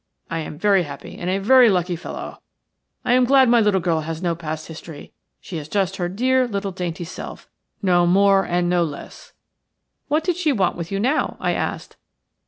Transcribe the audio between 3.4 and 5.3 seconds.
my little girl has no past history.